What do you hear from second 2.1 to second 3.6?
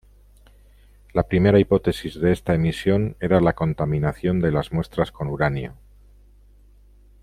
de esta emisión era la